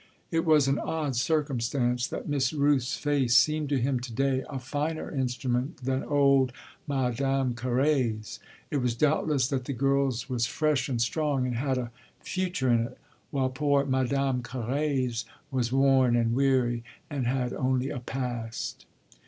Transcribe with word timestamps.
It 0.31 0.45
was 0.45 0.67
an 0.67 0.79
odd 0.79 1.15
circumstance 1.15 2.07
that 2.07 2.27
Miss 2.27 2.53
Rooth's 2.53 2.97
face 2.97 3.35
seemed 3.35 3.69
to 3.69 3.79
him 3.79 3.99
to 3.99 4.11
day 4.11 4.43
a 4.49 4.57
finer 4.57 5.11
instrument 5.13 5.77
than 5.83 6.03
old 6.03 6.51
Madame 6.87 7.53
Carré's. 7.53 8.39
It 8.71 8.77
was 8.77 8.95
doubtless 8.95 9.47
that 9.49 9.65
the 9.65 9.73
girl's 9.73 10.27
was 10.27 10.47
fresh 10.47 10.89
and 10.89 10.99
strong 10.99 11.45
and 11.45 11.55
had 11.57 11.77
a 11.77 11.91
future 12.19 12.67
in 12.71 12.87
it, 12.87 12.97
while 13.29 13.49
poor 13.51 13.85
Madame 13.85 14.41
Carré's 14.41 15.25
was 15.51 15.71
worn 15.71 16.15
and 16.15 16.33
weary 16.33 16.83
and 17.07 17.27
had 17.27 17.53
only 17.53 17.91
a 17.91 17.99
past. 17.99 18.87